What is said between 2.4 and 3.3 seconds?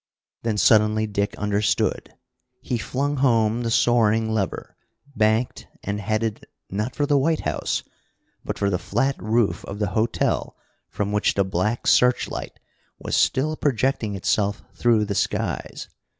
He flung